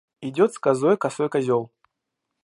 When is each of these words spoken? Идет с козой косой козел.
Идет 0.19 0.51
с 0.53 0.57
козой 0.57 0.97
косой 0.97 1.29
козел. 1.29 1.69